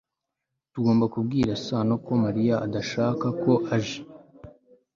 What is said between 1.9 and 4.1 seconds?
ko mariya adashaka ko aje